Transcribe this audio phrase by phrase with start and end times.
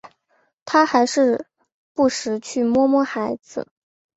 [0.65, 1.45] 他还是
[1.93, 3.37] 不时去摸摸小孩